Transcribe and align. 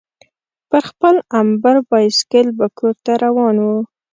پر 0.69 0.81
خپل 0.89 1.15
امبر 1.39 1.75
بایسکل 1.89 2.47
به 2.57 2.65
کورته 2.77 3.13
روان 3.23 3.55
وو. 3.63 3.77